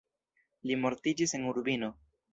Li 0.71 0.77
mortiĝis 0.85 1.37
en 1.41 1.45
Urbino. 1.51 1.95